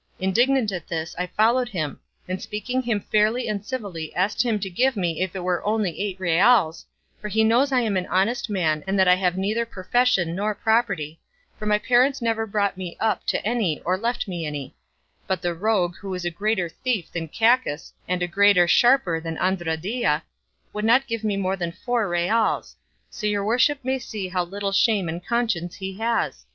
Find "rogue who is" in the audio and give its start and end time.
15.53-16.25